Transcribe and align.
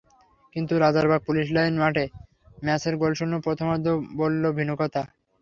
কিন্তু 0.55 0.73
Rajarbagh 0.77 1.21
police 1.27 1.47
line 1.55 1.73
মাঠে 1.79 2.05
ম্যাচের 2.63 2.95
গোলশূন্য 3.01 3.33
প্রথমার্ধ 3.45 3.85
বলল 4.19 4.43
ভিন্ন 4.57 4.71
কথা। 4.81 5.01